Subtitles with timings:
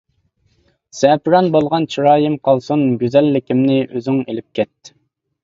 [0.99, 4.95] زەپىران بولغان چىرايىم قالسۇن، گۈزەللىكىمنى ئۆزۈڭ ئېلىپ كەت.